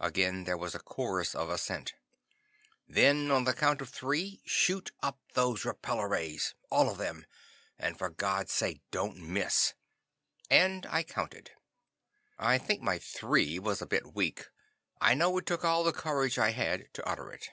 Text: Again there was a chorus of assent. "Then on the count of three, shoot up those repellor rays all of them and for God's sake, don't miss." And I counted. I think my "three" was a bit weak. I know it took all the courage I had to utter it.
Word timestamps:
Again 0.00 0.44
there 0.44 0.56
was 0.56 0.74
a 0.74 0.78
chorus 0.78 1.34
of 1.34 1.50
assent. 1.50 1.92
"Then 2.88 3.30
on 3.30 3.44
the 3.44 3.52
count 3.52 3.82
of 3.82 3.90
three, 3.90 4.40
shoot 4.46 4.92
up 5.02 5.20
those 5.34 5.62
repellor 5.66 6.08
rays 6.08 6.54
all 6.70 6.88
of 6.88 6.96
them 6.96 7.26
and 7.78 7.98
for 7.98 8.08
God's 8.08 8.50
sake, 8.50 8.80
don't 8.90 9.18
miss." 9.18 9.74
And 10.50 10.86
I 10.86 11.02
counted. 11.02 11.50
I 12.38 12.56
think 12.56 12.80
my 12.80 12.98
"three" 12.98 13.58
was 13.58 13.82
a 13.82 13.86
bit 13.86 14.14
weak. 14.14 14.46
I 15.02 15.12
know 15.12 15.36
it 15.36 15.44
took 15.44 15.66
all 15.66 15.84
the 15.84 15.92
courage 15.92 16.38
I 16.38 16.52
had 16.52 16.88
to 16.94 17.06
utter 17.06 17.30
it. 17.30 17.50